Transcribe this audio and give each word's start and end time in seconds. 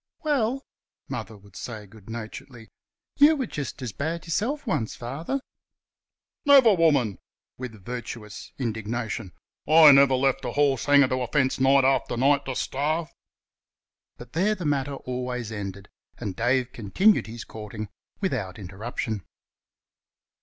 "Well" 0.23 0.65
Mother 1.09 1.37
would 1.37 1.55
say 1.55 1.85
good 1.85 2.09
naturedly, 2.09 2.69
"you 3.17 3.35
were 3.35 3.45
just 3.45 3.83
as 3.83 3.91
bad 3.91 4.25
y'self 4.25 4.65
once, 4.65 4.95
Father." 4.95 5.39
"Never, 6.43 6.73
woman!" 6.73 7.19
with 7.59 7.85
virtuous 7.85 8.51
indignation. 8.57 9.31
"I 9.67 9.91
never 9.91 10.15
left 10.15 10.43
a 10.43 10.53
horse 10.53 10.85
hanging 10.85 11.09
to 11.09 11.21
a 11.21 11.27
fence 11.27 11.59
night 11.59 11.83
after 11.85 12.17
night 12.17 12.45
to 12.45 12.55
starve." 12.55 13.09
But 14.17 14.33
there 14.33 14.55
the 14.55 14.65
matter 14.65 14.95
always 14.95 15.51
ended, 15.51 15.87
and 16.17 16.35
Dave 16.35 16.71
continued 16.73 17.27
his 17.27 17.43
courting 17.43 17.87
without 18.21 18.57
interruption. 18.57 19.23